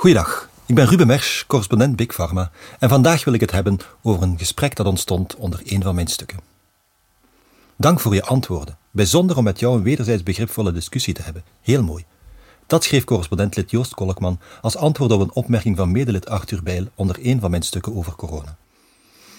Goeiedag, 0.00 0.48
ik 0.66 0.74
ben 0.74 0.86
Ruben 0.86 1.06
Mersch, 1.06 1.46
correspondent 1.46 1.96
Big 1.96 2.14
Pharma, 2.14 2.50
en 2.78 2.88
vandaag 2.88 3.24
wil 3.24 3.32
ik 3.32 3.40
het 3.40 3.50
hebben 3.50 3.78
over 4.02 4.22
een 4.22 4.38
gesprek 4.38 4.74
dat 4.76 4.86
ontstond 4.86 5.36
onder 5.36 5.60
een 5.64 5.82
van 5.82 5.94
mijn 5.94 6.06
stukken. 6.06 6.40
Dank 7.76 8.00
voor 8.00 8.14
je 8.14 8.24
antwoorden. 8.24 8.78
Bijzonder 8.90 9.36
om 9.36 9.44
met 9.44 9.60
jou 9.60 9.76
een 9.76 9.82
wederzijds 9.82 10.22
begripvolle 10.22 10.72
discussie 10.72 11.14
te 11.14 11.22
hebben. 11.22 11.44
Heel 11.60 11.82
mooi. 11.82 12.04
Dat 12.66 12.84
schreef 12.84 13.04
correspondentlid 13.04 13.70
Joost 13.70 13.94
Kolkman 13.94 14.40
als 14.60 14.76
antwoord 14.76 15.12
op 15.12 15.20
een 15.20 15.34
opmerking 15.34 15.76
van 15.76 15.92
medelid 15.92 16.28
Arthur 16.28 16.62
Bijl 16.62 16.86
onder 16.94 17.16
een 17.22 17.40
van 17.40 17.50
mijn 17.50 17.62
stukken 17.62 17.96
over 17.96 18.14
corona. 18.14 18.56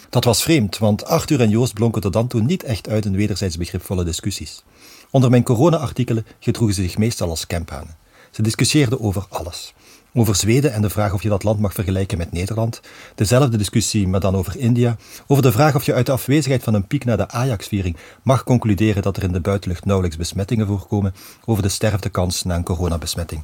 Dat 0.10 0.24
was 0.24 0.44
vreemd, 0.44 0.78
want 0.78 1.06
Arthur 1.06 1.42
en 1.42 1.50
Joost 1.50 1.74
blonken 1.74 2.02
tot 2.02 2.14
dan 2.14 2.28
toe 2.28 2.42
niet 2.42 2.64
echt 2.64 2.90
uit 2.90 3.06
in 3.06 3.16
wederzijds 3.16 3.58
begripvolle 3.58 4.04
discussies. 4.04 4.64
Onder 5.10 5.30
mijn 5.30 5.44
corona-artikelen 5.44 6.26
gedroegen 6.40 6.76
ze 6.76 6.82
zich 6.82 6.98
meestal 6.98 7.30
als 7.30 7.48
campanen. 7.48 7.96
Ze 8.32 8.42
discussieerden 8.42 9.02
over 9.02 9.26
alles. 9.30 9.74
Over 10.14 10.36
Zweden 10.36 10.74
en 10.74 10.82
de 10.82 10.90
vraag 10.90 11.14
of 11.14 11.24
je 11.24 11.30
dat 11.30 11.44
land 11.44 11.60
mag 11.60 11.74
vergelijken 11.74 12.18
met 12.18 12.32
Nederland. 12.32 12.82
Dezelfde 13.16 13.58
discussie, 13.58 14.08
maar 14.08 14.20
dan 14.20 14.36
over 14.36 14.58
India. 14.58 14.96
Over 15.28 15.44
de 15.44 15.52
vraag 15.52 15.76
of 15.76 15.86
je 15.86 15.94
uit 15.94 16.06
de 16.06 16.12
afwezigheid 16.12 16.64
van 16.64 16.74
een 16.74 16.88
piek 16.88 17.06
na 17.06 17.16
de 17.16 17.30
Ajax-viering 17.30 17.98
mag 18.24 18.44
concluderen 18.44 19.02
dat 19.02 19.18
er 19.18 19.24
in 19.24 19.32
de 19.32 19.40
buitenlucht 19.40 19.86
nauwelijks 19.86 20.18
besmettingen 20.18 20.68
voorkomen. 20.68 21.14
Over 21.46 21.64
de 21.64 21.70
sterftekans 21.70 22.44
na 22.44 22.56
een 22.56 22.64
coronabesmetting. 22.64 23.44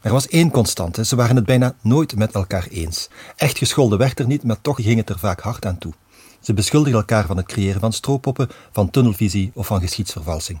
Er 0.00 0.12
was 0.12 0.28
één 0.28 0.50
constante, 0.50 1.04
ze 1.04 1.16
waren 1.16 1.36
het 1.36 1.46
bijna 1.46 1.74
nooit 1.82 2.16
met 2.16 2.32
elkaar 2.32 2.66
eens. 2.70 3.08
Echt 3.36 3.58
gescholden 3.58 3.98
werd 3.98 4.18
er 4.18 4.26
niet, 4.26 4.44
maar 4.44 4.60
toch 4.60 4.76
ging 4.82 4.96
het 4.96 5.10
er 5.10 5.18
vaak 5.18 5.40
hard 5.40 5.66
aan 5.66 5.78
toe. 5.78 5.92
Ze 6.40 6.54
beschuldigden 6.54 7.00
elkaar 7.00 7.26
van 7.26 7.36
het 7.36 7.46
creëren 7.46 7.80
van 7.80 7.92
stroopoppen, 7.92 8.48
van 8.72 8.90
tunnelvisie 8.90 9.50
of 9.54 9.66
van 9.66 9.80
geschiedsvervalsing. 9.80 10.60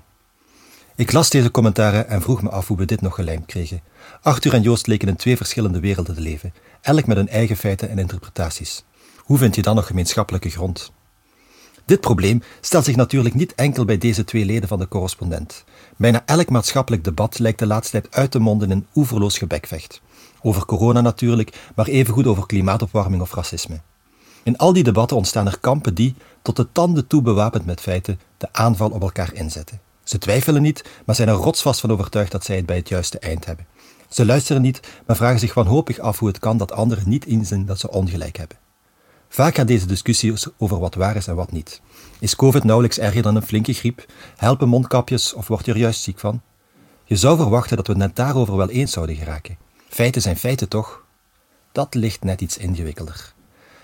Ik 0.98 1.12
las 1.12 1.30
deze 1.30 1.50
commentaren 1.50 2.08
en 2.08 2.22
vroeg 2.22 2.42
me 2.42 2.50
af 2.50 2.68
hoe 2.68 2.76
we 2.76 2.84
dit 2.84 3.00
nog 3.00 3.14
gelijmd 3.14 3.46
kregen. 3.46 3.82
Arthur 4.22 4.54
en 4.54 4.62
Joost 4.62 4.86
leken 4.86 5.08
in 5.08 5.16
twee 5.16 5.36
verschillende 5.36 5.80
werelden 5.80 6.14
te 6.14 6.20
leven, 6.20 6.54
elk 6.80 7.06
met 7.06 7.16
hun 7.16 7.28
eigen 7.28 7.56
feiten 7.56 7.90
en 7.90 7.98
interpretaties. 7.98 8.84
Hoe 9.16 9.38
vind 9.38 9.54
je 9.54 9.62
dan 9.62 9.74
nog 9.74 9.86
gemeenschappelijke 9.86 10.50
grond? 10.50 10.92
Dit 11.84 12.00
probleem 12.00 12.42
stelt 12.60 12.84
zich 12.84 12.96
natuurlijk 12.96 13.34
niet 13.34 13.54
enkel 13.54 13.84
bij 13.84 13.98
deze 13.98 14.24
twee 14.24 14.44
leden 14.44 14.68
van 14.68 14.78
de 14.78 14.88
correspondent. 14.88 15.64
Bijna 15.96 16.22
elk 16.26 16.50
maatschappelijk 16.50 17.04
debat 17.04 17.38
lijkt 17.38 17.58
de 17.58 17.66
laatste 17.66 18.00
tijd 18.00 18.14
uit 18.14 18.30
te 18.30 18.38
monden 18.38 18.70
in 18.70 18.86
oeverloos 18.94 19.38
gebekvecht. 19.38 20.00
Over 20.42 20.66
corona 20.66 21.00
natuurlijk, 21.00 21.70
maar 21.74 21.86
evengoed 21.86 22.26
over 22.26 22.46
klimaatopwarming 22.46 23.22
of 23.22 23.34
racisme. 23.34 23.80
In 24.42 24.56
al 24.56 24.72
die 24.72 24.84
debatten 24.84 25.16
ontstaan 25.16 25.46
er 25.46 25.58
kampen 25.60 25.94
die, 25.94 26.14
tot 26.42 26.56
de 26.56 26.68
tanden 26.72 27.06
toe 27.06 27.22
bewapend 27.22 27.66
met 27.66 27.80
feiten, 27.80 28.20
de 28.36 28.48
aanval 28.52 28.90
op 28.90 29.02
elkaar 29.02 29.34
inzetten. 29.34 29.87
Ze 30.08 30.18
twijfelen 30.18 30.62
niet, 30.62 30.84
maar 31.06 31.14
zijn 31.14 31.28
er 31.28 31.34
rotsvast 31.34 31.80
van 31.80 31.92
overtuigd 31.92 32.32
dat 32.32 32.44
zij 32.44 32.56
het 32.56 32.66
bij 32.66 32.76
het 32.76 32.88
juiste 32.88 33.18
eind 33.18 33.44
hebben. 33.44 33.66
Ze 34.08 34.24
luisteren 34.26 34.62
niet, 34.62 34.80
maar 35.06 35.16
vragen 35.16 35.38
zich 35.38 35.54
wanhopig 35.54 35.98
af 35.98 36.18
hoe 36.18 36.28
het 36.28 36.38
kan 36.38 36.56
dat 36.56 36.72
anderen 36.72 37.08
niet 37.08 37.26
inzien 37.26 37.66
dat 37.66 37.78
ze 37.78 37.90
ongelijk 37.90 38.36
hebben. 38.36 38.56
Vaak 39.28 39.54
gaat 39.54 39.66
deze 39.66 39.86
discussie 39.86 40.34
over 40.58 40.78
wat 40.78 40.94
waar 40.94 41.16
is 41.16 41.26
en 41.26 41.34
wat 41.34 41.52
niet. 41.52 41.80
Is 42.18 42.36
COVID 42.36 42.64
nauwelijks 42.64 42.98
erger 42.98 43.22
dan 43.22 43.36
een 43.36 43.42
flinke 43.42 43.72
griep? 43.72 44.06
Helpen 44.36 44.68
mondkapjes 44.68 45.34
of 45.34 45.48
word 45.48 45.64
je 45.64 45.72
er 45.72 45.78
juist 45.78 46.02
ziek 46.02 46.18
van? 46.18 46.42
Je 47.04 47.16
zou 47.16 47.36
verwachten 47.36 47.76
dat 47.76 47.86
we 47.86 47.94
net 47.94 48.16
daarover 48.16 48.56
wel 48.56 48.70
eens 48.70 48.92
zouden 48.92 49.16
geraken. 49.16 49.58
Feiten 49.88 50.22
zijn 50.22 50.36
feiten 50.36 50.68
toch? 50.68 51.04
Dat 51.72 51.94
ligt 51.94 52.24
net 52.24 52.40
iets 52.40 52.56
ingewikkelder. 52.56 53.34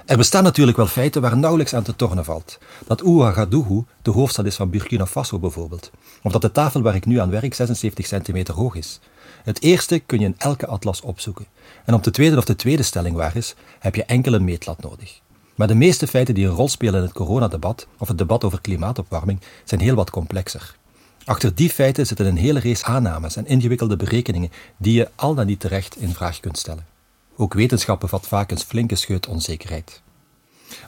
Er 0.04 0.16
bestaan 0.16 0.42
natuurlijk 0.42 0.76
wel 0.76 0.86
feiten 0.86 1.22
waar 1.22 1.36
nauwelijks 1.36 1.74
aan 1.74 1.82
te 1.82 1.96
tornen 1.96 2.24
valt. 2.24 2.58
Dat 2.86 3.02
Ouagadougou 3.02 3.84
de 4.02 4.10
hoofdstad 4.10 4.46
is 4.46 4.56
van 4.56 4.70
Burkina 4.70 5.06
Faso 5.06 5.38
bijvoorbeeld. 5.38 5.90
Of 6.22 6.32
dat 6.32 6.42
de 6.42 6.52
tafel 6.52 6.82
waar 6.82 6.94
ik 6.94 7.06
nu 7.06 7.20
aan 7.20 7.30
werk 7.30 7.54
76 7.54 8.06
centimeter 8.06 8.54
hoog 8.54 8.74
is. 8.74 9.00
Het 9.42 9.62
eerste 9.62 9.98
kun 9.98 10.20
je 10.20 10.24
in 10.24 10.34
elke 10.38 10.66
atlas 10.66 11.00
opzoeken. 11.00 11.46
En 11.84 11.94
om 11.94 12.02
de 12.02 12.10
tweede 12.10 12.36
of 12.36 12.44
de 12.44 12.56
tweede 12.56 12.82
stelling 12.82 13.16
waar 13.16 13.36
is, 13.36 13.54
heb 13.78 13.94
je 13.94 14.04
enkel 14.04 14.32
een 14.32 14.44
meetlat 14.44 14.82
nodig. 14.82 15.20
Maar 15.54 15.66
de 15.66 15.74
meeste 15.74 16.06
feiten 16.06 16.34
die 16.34 16.46
een 16.46 16.54
rol 16.54 16.68
spelen 16.68 16.94
in 16.94 17.02
het 17.02 17.12
coronadebat 17.12 17.86
of 17.98 18.08
het 18.08 18.18
debat 18.18 18.44
over 18.44 18.60
klimaatopwarming 18.60 19.40
zijn 19.64 19.80
heel 19.80 19.94
wat 19.94 20.10
complexer. 20.10 20.76
Achter 21.24 21.54
die 21.54 21.70
feiten 21.70 22.06
zitten 22.06 22.26
een 22.26 22.36
hele 22.36 22.60
race 22.60 22.84
aannames 22.84 23.36
en 23.36 23.46
ingewikkelde 23.46 23.96
berekeningen 23.96 24.50
die 24.76 24.94
je 24.94 25.10
al 25.14 25.34
dan 25.34 25.46
niet 25.46 25.60
terecht 25.60 25.96
in 25.96 26.14
vraag 26.14 26.40
kunt 26.40 26.58
stellen. 26.58 26.93
Ook 27.36 27.54
wetenschap 27.54 28.00
bevat 28.00 28.26
vaak 28.26 28.50
een 28.50 28.58
flinke 28.58 28.96
scheut 28.96 29.28
onzekerheid. 29.28 30.02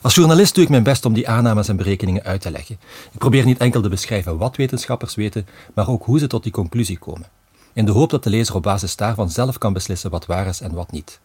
Als 0.01 0.15
journalist 0.15 0.55
doe 0.55 0.63
ik 0.63 0.69
mijn 0.69 0.83
best 0.83 1.05
om 1.05 1.13
die 1.13 1.29
aannames 1.29 1.67
en 1.67 1.75
berekeningen 1.75 2.23
uit 2.23 2.41
te 2.41 2.51
leggen. 2.51 2.79
Ik 3.11 3.19
probeer 3.19 3.45
niet 3.45 3.57
enkel 3.57 3.81
te 3.81 3.89
beschrijven 3.89 4.37
wat 4.37 4.55
wetenschappers 4.55 5.15
weten, 5.15 5.47
maar 5.73 5.89
ook 5.89 6.05
hoe 6.05 6.19
ze 6.19 6.27
tot 6.27 6.43
die 6.43 6.51
conclusie 6.51 6.97
komen. 6.97 7.29
In 7.73 7.85
de 7.85 7.91
hoop 7.91 8.09
dat 8.09 8.23
de 8.23 8.29
lezer 8.29 8.55
op 8.55 8.63
basis 8.63 8.95
daarvan 8.95 9.29
zelf 9.29 9.57
kan 9.57 9.73
beslissen 9.73 10.11
wat 10.11 10.25
waar 10.25 10.47
is 10.47 10.61
en 10.61 10.73
wat 10.73 10.91
niet. 10.91 11.19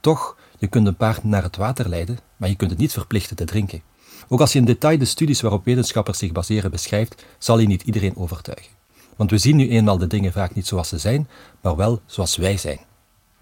Toch, 0.00 0.36
je 0.58 0.66
kunt 0.66 0.86
een 0.86 0.96
paard 0.96 1.24
naar 1.24 1.42
het 1.42 1.56
water 1.56 1.88
leiden, 1.88 2.18
maar 2.36 2.48
je 2.48 2.56
kunt 2.56 2.70
het 2.70 2.80
niet 2.80 2.92
verplichten 2.92 3.36
te 3.36 3.44
drinken. 3.44 3.82
Ook 4.28 4.40
als 4.40 4.52
je 4.52 4.58
in 4.58 4.64
detail 4.64 4.98
de 4.98 5.04
studies 5.04 5.40
waarop 5.40 5.64
wetenschappers 5.64 6.18
zich 6.18 6.32
baseren 6.32 6.70
beschrijft, 6.70 7.24
zal 7.38 7.58
je 7.58 7.66
niet 7.66 7.82
iedereen 7.82 8.16
overtuigen. 8.16 8.72
Want 9.16 9.30
we 9.30 9.38
zien 9.38 9.56
nu 9.56 9.68
eenmaal 9.68 9.98
de 9.98 10.06
dingen 10.06 10.32
vaak 10.32 10.54
niet 10.54 10.66
zoals 10.66 10.88
ze 10.88 10.98
zijn, 10.98 11.28
maar 11.60 11.76
wel 11.76 12.00
zoals 12.06 12.36
wij 12.36 12.56
zijn. 12.56 12.80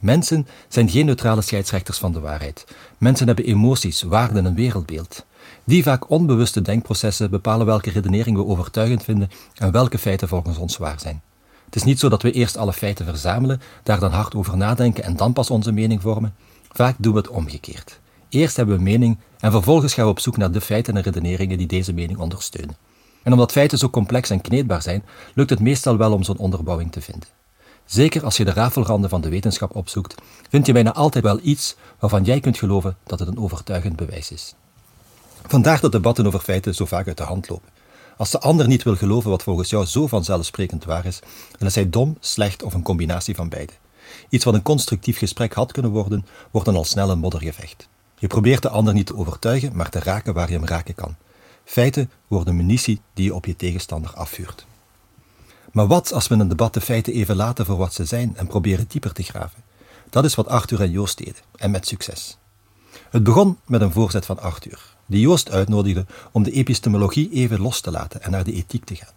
Mensen 0.04 0.46
zijn 0.68 0.88
geen 0.88 1.06
neutrale 1.06 1.40
scheidsrechters 1.40 1.98
van 1.98 2.12
de 2.12 2.20
waarheid. 2.20 2.64
Mensen 2.98 3.26
hebben 3.26 3.44
emoties, 3.44 4.02
waarden 4.02 4.46
en 4.46 4.54
wereldbeeld. 4.54 5.24
Die 5.64 5.82
vaak 5.82 6.10
onbewuste 6.10 6.62
denkprocessen 6.62 7.30
bepalen 7.30 7.66
welke 7.66 7.90
redenering 7.90 8.36
we 8.36 8.44
overtuigend 8.44 9.02
vinden 9.04 9.30
en 9.54 9.72
welke 9.72 9.98
feiten 9.98 10.28
volgens 10.28 10.58
ons 10.58 10.76
waar 10.76 11.00
zijn. 11.00 11.22
Het 11.64 11.76
is 11.76 11.82
niet 11.82 11.98
zo 11.98 12.08
dat 12.08 12.22
we 12.22 12.32
eerst 12.32 12.56
alle 12.56 12.72
feiten 12.72 13.06
verzamelen, 13.06 13.60
daar 13.82 14.00
dan 14.00 14.12
hard 14.12 14.34
over 14.34 14.56
nadenken 14.56 15.04
en 15.04 15.16
dan 15.16 15.32
pas 15.32 15.50
onze 15.50 15.72
mening 15.72 16.02
vormen. 16.02 16.34
Vaak 16.72 16.96
doen 16.98 17.12
we 17.12 17.18
het 17.18 17.28
omgekeerd. 17.28 18.00
Eerst 18.28 18.56
hebben 18.56 18.76
we 18.76 18.82
mening 18.82 19.18
en 19.38 19.50
vervolgens 19.50 19.94
gaan 19.94 20.04
we 20.04 20.10
op 20.10 20.20
zoek 20.20 20.36
naar 20.36 20.52
de 20.52 20.60
feiten 20.60 20.96
en 20.96 21.02
redeneringen 21.02 21.58
die 21.58 21.66
deze 21.66 21.92
mening 21.92 22.18
ondersteunen. 22.18 22.76
En 23.22 23.32
omdat 23.32 23.52
feiten 23.52 23.78
zo 23.78 23.90
complex 23.90 24.30
en 24.30 24.40
kneedbaar 24.40 24.82
zijn, 24.82 25.04
lukt 25.34 25.50
het 25.50 25.60
meestal 25.60 25.96
wel 25.96 26.12
om 26.12 26.22
zo'n 26.22 26.38
onderbouwing 26.38 26.92
te 26.92 27.00
vinden. 27.00 27.28
Zeker 27.86 28.24
als 28.24 28.36
je 28.36 28.44
de 28.44 28.52
rafelranden 28.52 29.10
van 29.10 29.20
de 29.20 29.28
wetenschap 29.28 29.76
opzoekt, 29.76 30.14
vind 30.50 30.66
je 30.66 30.72
bijna 30.72 30.92
altijd 30.92 31.24
wel 31.24 31.38
iets 31.42 31.76
waarvan 31.98 32.24
jij 32.24 32.40
kunt 32.40 32.58
geloven 32.58 32.96
dat 33.04 33.18
het 33.18 33.28
een 33.28 33.38
overtuigend 33.38 33.96
bewijs 33.96 34.30
is. 34.30 34.54
Vandaar 35.46 35.80
dat 35.80 35.92
debatten 35.92 36.26
over 36.26 36.40
feiten 36.40 36.74
zo 36.74 36.84
vaak 36.84 37.06
uit 37.06 37.16
de 37.16 37.22
hand 37.22 37.48
lopen. 37.48 37.68
Als 38.16 38.30
de 38.30 38.40
ander 38.40 38.66
niet 38.66 38.82
wil 38.82 38.96
geloven 38.96 39.30
wat 39.30 39.42
volgens 39.42 39.70
jou 39.70 39.84
zo 39.84 40.06
vanzelfsprekend 40.06 40.84
waar 40.84 41.06
is, 41.06 41.18
dan 41.58 41.68
is 41.68 41.74
hij 41.74 41.90
dom, 41.90 42.16
slecht 42.20 42.62
of 42.62 42.74
een 42.74 42.82
combinatie 42.82 43.34
van 43.34 43.48
beide. 43.48 43.72
Iets 44.28 44.44
wat 44.44 44.54
een 44.54 44.62
constructief 44.62 45.18
gesprek 45.18 45.52
had 45.52 45.72
kunnen 45.72 45.90
worden, 45.90 46.26
wordt 46.50 46.66
dan 46.66 46.76
al 46.76 46.84
snel 46.84 47.10
een 47.10 47.18
moddergevecht. 47.18 47.88
Je 48.18 48.26
probeert 48.26 48.62
de 48.62 48.68
ander 48.68 48.94
niet 48.94 49.06
te 49.06 49.16
overtuigen, 49.16 49.76
maar 49.76 49.90
te 49.90 49.98
raken 49.98 50.34
waar 50.34 50.48
je 50.48 50.56
hem 50.56 50.66
raken 50.66 50.94
kan. 50.94 51.16
Feiten 51.64 52.10
worden 52.28 52.56
munitie 52.56 53.00
die 53.14 53.24
je 53.24 53.34
op 53.34 53.46
je 53.46 53.56
tegenstander 53.56 54.10
afvuurt. 54.14 54.66
Maar 55.74 55.86
wat 55.86 56.12
als 56.12 56.28
we 56.28 56.34
een 56.34 56.48
debat 56.48 56.74
de 56.74 56.80
feiten 56.80 57.12
even 57.12 57.36
laten 57.36 57.66
voor 57.66 57.76
wat 57.76 57.94
ze 57.94 58.04
zijn 58.04 58.36
en 58.36 58.46
proberen 58.46 58.84
dieper 58.88 59.12
te 59.12 59.22
graven? 59.22 59.62
Dat 60.10 60.24
is 60.24 60.34
wat 60.34 60.48
Arthur 60.48 60.80
en 60.80 60.90
Joost 60.90 61.18
deden, 61.18 61.42
en 61.56 61.70
met 61.70 61.86
succes. 61.86 62.36
Het 63.10 63.22
begon 63.22 63.58
met 63.66 63.80
een 63.80 63.92
voorzet 63.92 64.26
van 64.26 64.38
Arthur, 64.38 64.80
die 65.06 65.20
Joost 65.20 65.50
uitnodigde 65.50 66.06
om 66.32 66.42
de 66.42 66.50
epistemologie 66.50 67.30
even 67.30 67.60
los 67.60 67.80
te 67.80 67.90
laten 67.90 68.22
en 68.22 68.30
naar 68.30 68.44
de 68.44 68.52
ethiek 68.52 68.84
te 68.84 68.94
gaan. 68.94 69.12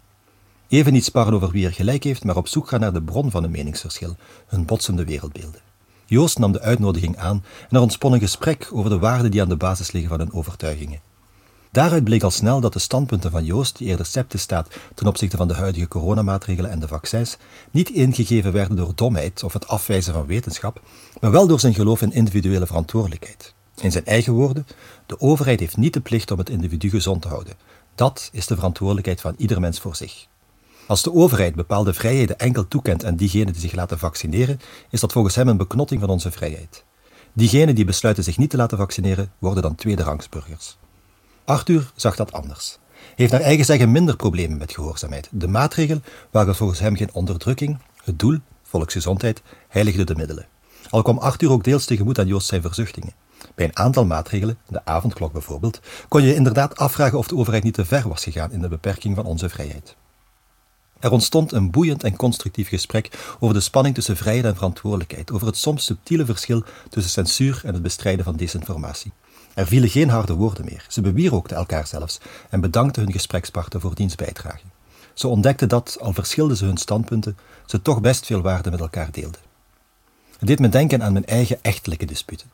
Even 0.68 0.92
niet 0.92 1.04
sparren 1.04 1.34
over 1.34 1.50
wie 1.50 1.66
er 1.66 1.72
gelijk 1.72 2.04
heeft, 2.04 2.24
maar 2.24 2.36
op 2.36 2.48
zoek 2.48 2.68
gaan 2.68 2.80
naar 2.80 2.92
de 2.92 3.02
bron 3.02 3.30
van 3.30 3.44
een 3.44 3.50
meningsverschil, 3.50 4.16
hun 4.46 4.64
botsende 4.64 5.04
wereldbeelden. 5.04 5.60
Joost 6.06 6.38
nam 6.38 6.52
de 6.52 6.60
uitnodiging 6.60 7.16
aan 7.16 7.44
en 7.68 7.76
er 7.76 7.82
ontspon 7.82 8.12
een 8.12 8.20
gesprek 8.20 8.68
over 8.72 8.90
de 8.90 8.98
waarden 8.98 9.30
die 9.30 9.42
aan 9.42 9.48
de 9.48 9.56
basis 9.56 9.92
liggen 9.92 10.10
van 10.10 10.20
hun 10.20 10.32
overtuigingen. 10.32 11.00
Daaruit 11.70 12.04
bleek 12.04 12.22
al 12.22 12.30
snel 12.30 12.60
dat 12.60 12.72
de 12.72 12.78
standpunten 12.78 13.30
van 13.30 13.44
Joost, 13.44 13.78
die 13.78 13.86
eerder 13.86 14.06
sceptisch 14.06 14.40
staat 14.40 14.68
ten 14.94 15.06
opzichte 15.06 15.36
van 15.36 15.48
de 15.48 15.54
huidige 15.54 15.88
coronamaatregelen 15.88 16.70
en 16.70 16.80
de 16.80 16.88
vaccins, 16.88 17.36
niet 17.70 17.90
ingegeven 17.90 18.52
werden 18.52 18.76
door 18.76 18.92
domheid 18.94 19.42
of 19.42 19.52
het 19.52 19.68
afwijzen 19.68 20.12
van 20.12 20.26
wetenschap, 20.26 20.80
maar 21.20 21.30
wel 21.30 21.46
door 21.46 21.60
zijn 21.60 21.74
geloof 21.74 22.02
in 22.02 22.12
individuele 22.12 22.66
verantwoordelijkheid. 22.66 23.54
In 23.80 23.92
zijn 23.92 24.04
eigen 24.04 24.32
woorden, 24.32 24.66
de 25.06 25.20
overheid 25.20 25.60
heeft 25.60 25.76
niet 25.76 25.92
de 25.92 26.00
plicht 26.00 26.30
om 26.30 26.38
het 26.38 26.50
individu 26.50 26.90
gezond 26.90 27.22
te 27.22 27.28
houden. 27.28 27.54
Dat 27.94 28.28
is 28.32 28.46
de 28.46 28.54
verantwoordelijkheid 28.54 29.20
van 29.20 29.34
ieder 29.36 29.60
mens 29.60 29.80
voor 29.80 29.96
zich. 29.96 30.26
Als 30.86 31.02
de 31.02 31.12
overheid 31.12 31.54
bepaalde 31.54 31.94
vrijheden 31.94 32.38
enkel 32.38 32.68
toekent 32.68 33.04
aan 33.04 33.16
diegenen 33.16 33.52
die 33.52 33.60
zich 33.60 33.74
laten 33.74 33.98
vaccineren, 33.98 34.60
is 34.90 35.00
dat 35.00 35.12
volgens 35.12 35.34
hem 35.34 35.48
een 35.48 35.56
beknotting 35.56 36.00
van 36.00 36.10
onze 36.10 36.30
vrijheid. 36.30 36.84
Diegenen 37.32 37.74
die 37.74 37.84
besluiten 37.84 38.24
zich 38.24 38.38
niet 38.38 38.50
te 38.50 38.56
laten 38.56 38.78
vaccineren, 38.78 39.32
worden 39.38 39.62
dan 39.62 39.74
tweederangsburgers. 39.74 40.76
Arthur 41.48 41.90
zag 41.94 42.16
dat 42.16 42.32
anders. 42.32 42.78
Hij 42.92 43.14
heeft 43.14 43.32
naar 43.32 43.40
eigen 43.40 43.64
zeggen 43.64 43.92
minder 43.92 44.16
problemen 44.16 44.58
met 44.58 44.72
gehoorzaamheid. 44.72 45.28
De 45.32 45.48
maatregel 45.48 46.00
waren 46.30 46.56
volgens 46.56 46.78
hem 46.78 46.96
geen 46.96 47.12
onderdrukking. 47.12 47.78
Het 48.04 48.18
doel, 48.18 48.38
volksgezondheid, 48.62 49.42
heiligde 49.68 50.04
de 50.04 50.14
middelen. 50.14 50.46
Al 50.90 51.02
kwam 51.02 51.18
Arthur 51.18 51.50
ook 51.50 51.64
deels 51.64 51.84
tegemoet 51.84 52.18
aan 52.18 52.26
Joost 52.26 52.46
zijn 52.46 52.62
verzuchtingen. 52.62 53.12
Bij 53.54 53.64
een 53.64 53.76
aantal 53.76 54.04
maatregelen, 54.04 54.58
de 54.66 54.84
avondklok 54.84 55.32
bijvoorbeeld, 55.32 55.80
kon 56.08 56.22
je 56.22 56.34
inderdaad 56.34 56.76
afvragen 56.76 57.18
of 57.18 57.28
de 57.28 57.36
overheid 57.36 57.64
niet 57.64 57.74
te 57.74 57.84
ver 57.84 58.08
was 58.08 58.22
gegaan 58.22 58.52
in 58.52 58.60
de 58.60 58.68
beperking 58.68 59.14
van 59.14 59.24
onze 59.24 59.48
vrijheid. 59.48 59.96
Er 61.00 61.10
ontstond 61.10 61.52
een 61.52 61.70
boeiend 61.70 62.04
en 62.04 62.16
constructief 62.16 62.68
gesprek 62.68 63.36
over 63.40 63.54
de 63.54 63.60
spanning 63.60 63.94
tussen 63.94 64.16
vrijheid 64.16 64.44
en 64.44 64.54
verantwoordelijkheid, 64.54 65.32
over 65.32 65.46
het 65.46 65.56
soms 65.56 65.84
subtiele 65.84 66.24
verschil 66.24 66.62
tussen 66.88 67.12
censuur 67.12 67.60
en 67.64 67.72
het 67.72 67.82
bestrijden 67.82 68.24
van 68.24 68.36
desinformatie. 68.36 69.12
Er 69.54 69.66
vielen 69.66 69.88
geen 69.88 70.08
harde 70.08 70.34
woorden 70.34 70.64
meer. 70.64 70.86
Ze 70.88 71.00
bewierookten 71.00 71.56
elkaar 71.56 71.86
zelfs 71.86 72.20
en 72.50 72.60
bedankten 72.60 73.02
hun 73.02 73.12
gesprekspartner 73.12 73.80
voor 73.80 73.94
diens 73.94 74.14
bijdrage. 74.14 74.62
Ze 75.14 75.28
ontdekten 75.28 75.68
dat, 75.68 75.98
al 76.00 76.12
verschilden 76.12 76.56
ze 76.56 76.64
hun 76.64 76.76
standpunten, 76.76 77.36
ze 77.66 77.82
toch 77.82 78.00
best 78.00 78.26
veel 78.26 78.40
waarde 78.40 78.70
met 78.70 78.80
elkaar 78.80 79.08
deelden. 79.10 79.40
Het 80.38 80.48
deed 80.48 80.58
me 80.58 80.68
denken 80.68 81.02
aan 81.02 81.12
mijn 81.12 81.26
eigen 81.26 81.58
echtelijke 81.62 82.06
disputen. 82.06 82.50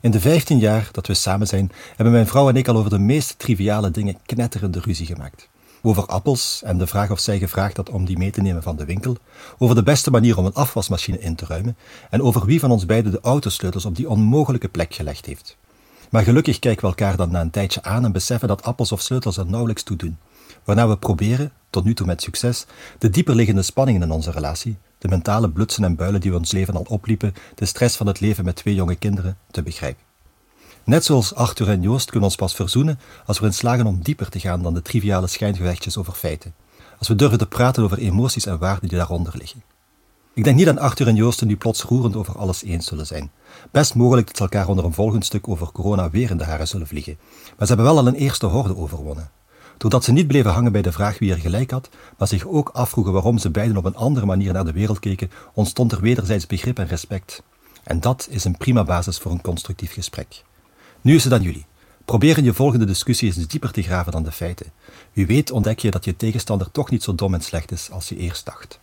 In 0.00 0.10
de 0.10 0.20
vijftien 0.20 0.58
jaar 0.58 0.88
dat 0.92 1.06
we 1.06 1.14
samen 1.14 1.46
zijn, 1.46 1.72
hebben 1.88 2.12
mijn 2.14 2.26
vrouw 2.26 2.48
en 2.48 2.56
ik 2.56 2.68
al 2.68 2.76
over 2.76 2.90
de 2.90 2.98
meest 2.98 3.38
triviale 3.38 3.90
dingen 3.90 4.18
knetterende 4.26 4.80
ruzie 4.80 5.06
gemaakt. 5.06 5.48
Over 5.82 6.06
appels 6.06 6.62
en 6.64 6.78
de 6.78 6.86
vraag 6.86 7.10
of 7.10 7.18
zij 7.18 7.38
gevraagd 7.38 7.76
had 7.76 7.90
om 7.90 8.04
die 8.04 8.18
mee 8.18 8.30
te 8.30 8.40
nemen 8.40 8.62
van 8.62 8.76
de 8.76 8.84
winkel, 8.84 9.16
over 9.58 9.74
de 9.74 9.82
beste 9.82 10.10
manier 10.10 10.38
om 10.38 10.44
een 10.44 10.54
afwasmachine 10.54 11.18
in 11.18 11.34
te 11.34 11.46
ruimen 11.46 11.76
en 12.10 12.22
over 12.22 12.46
wie 12.46 12.60
van 12.60 12.70
ons 12.70 12.86
beiden 12.86 13.12
de 13.12 13.20
autosleutels 13.22 13.84
op 13.84 13.96
die 13.96 14.08
onmogelijke 14.08 14.68
plek 14.68 14.94
gelegd 14.94 15.26
heeft. 15.26 15.56
Maar 16.14 16.22
gelukkig 16.22 16.58
kijken 16.58 16.82
we 16.82 16.88
elkaar 16.88 17.16
dan 17.16 17.30
na 17.30 17.40
een 17.40 17.50
tijdje 17.50 17.82
aan 17.82 18.04
en 18.04 18.12
beseffen 18.12 18.48
dat 18.48 18.62
appels 18.62 18.92
of 18.92 19.00
sleutels 19.00 19.36
er 19.36 19.46
nauwelijks 19.46 19.82
toe 19.82 19.96
doen. 19.96 20.18
Waarna 20.64 20.88
we 20.88 20.96
proberen, 20.96 21.52
tot 21.70 21.84
nu 21.84 21.94
toe 21.94 22.06
met 22.06 22.22
succes, 22.22 22.66
de 22.98 23.10
dieperliggende 23.10 23.62
spanningen 23.62 24.02
in 24.02 24.10
onze 24.10 24.30
relatie, 24.30 24.76
de 24.98 25.08
mentale 25.08 25.50
blutsen 25.50 25.84
en 25.84 25.96
builen 25.96 26.20
die 26.20 26.30
we 26.30 26.36
ons 26.36 26.52
leven 26.52 26.74
al 26.74 26.86
opliepen, 26.88 27.34
de 27.54 27.64
stress 27.64 27.96
van 27.96 28.06
het 28.06 28.20
leven 28.20 28.44
met 28.44 28.56
twee 28.56 28.74
jonge 28.74 28.94
kinderen, 28.94 29.38
te 29.50 29.62
begrijpen. 29.62 30.04
Net 30.84 31.04
zoals 31.04 31.34
Arthur 31.34 31.68
en 31.68 31.82
Joost 31.82 32.10
kunnen 32.10 32.28
ons 32.28 32.36
pas 32.36 32.54
verzoenen 32.54 32.98
als 33.26 33.38
we 33.38 33.44
erin 33.44 33.56
slagen 33.56 33.86
om 33.86 34.02
dieper 34.02 34.28
te 34.28 34.40
gaan 34.40 34.62
dan 34.62 34.74
de 34.74 34.82
triviale 34.82 35.26
schijngevechtjes 35.26 35.96
over 35.96 36.12
feiten. 36.12 36.54
Als 36.98 37.08
we 37.08 37.14
durven 37.14 37.38
te 37.38 37.46
praten 37.46 37.82
over 37.82 37.98
emoties 37.98 38.46
en 38.46 38.58
waarden 38.58 38.88
die 38.88 38.98
daaronder 38.98 39.34
liggen. 39.36 39.73
Ik 40.34 40.44
denk 40.44 40.56
niet 40.56 40.66
dat 40.66 40.78
Arthur 40.78 41.06
en 41.06 41.14
Joost 41.14 41.44
nu 41.44 41.56
plots 41.56 41.82
roerend 41.82 42.16
over 42.16 42.38
alles 42.38 42.62
eens 42.62 42.86
zullen 42.86 43.06
zijn. 43.06 43.30
Best 43.70 43.94
mogelijk 43.94 44.26
dat 44.26 44.36
ze 44.36 44.42
elkaar 44.42 44.68
onder 44.68 44.84
een 44.84 44.92
volgend 44.92 45.24
stuk 45.24 45.48
over 45.48 45.72
corona 45.72 46.10
weer 46.10 46.30
in 46.30 46.36
de 46.36 46.44
haren 46.44 46.68
zullen 46.68 46.86
vliegen. 46.86 47.18
Maar 47.44 47.66
ze 47.66 47.74
hebben 47.74 47.84
wel 47.84 47.98
al 47.98 48.06
een 48.06 48.14
eerste 48.14 48.46
horde 48.46 48.76
overwonnen. 48.76 49.30
Doordat 49.76 50.04
ze 50.04 50.12
niet 50.12 50.26
bleven 50.26 50.50
hangen 50.50 50.72
bij 50.72 50.82
de 50.82 50.92
vraag 50.92 51.18
wie 51.18 51.32
er 51.32 51.38
gelijk 51.38 51.70
had, 51.70 51.88
maar 52.18 52.28
zich 52.28 52.46
ook 52.46 52.68
afvroegen 52.68 53.12
waarom 53.12 53.38
ze 53.38 53.50
beiden 53.50 53.76
op 53.76 53.84
een 53.84 53.96
andere 53.96 54.26
manier 54.26 54.52
naar 54.52 54.64
de 54.64 54.72
wereld 54.72 54.98
keken, 54.98 55.30
ontstond 55.52 55.92
er 55.92 56.00
wederzijds 56.00 56.46
begrip 56.46 56.78
en 56.78 56.86
respect. 56.86 57.42
En 57.82 58.00
dat 58.00 58.26
is 58.30 58.44
een 58.44 58.56
prima 58.56 58.84
basis 58.84 59.18
voor 59.18 59.32
een 59.32 59.40
constructief 59.40 59.92
gesprek. 59.92 60.42
Nu 61.00 61.14
is 61.14 61.24
het 61.24 61.32
aan 61.32 61.42
jullie. 61.42 61.66
Probeer 62.04 62.38
in 62.38 62.44
je 62.44 62.54
volgende 62.54 62.84
discussie 62.84 63.34
eens 63.34 63.46
dieper 63.46 63.70
te 63.70 63.82
graven 63.82 64.12
dan 64.12 64.22
de 64.22 64.32
feiten. 64.32 64.72
Wie 65.12 65.26
weet 65.26 65.50
ontdek 65.50 65.78
je 65.78 65.90
dat 65.90 66.04
je 66.04 66.16
tegenstander 66.16 66.70
toch 66.70 66.90
niet 66.90 67.02
zo 67.02 67.14
dom 67.14 67.34
en 67.34 67.42
slecht 67.42 67.72
is 67.72 67.90
als 67.90 68.08
je 68.08 68.16
eerst 68.16 68.44
dacht. 68.44 68.78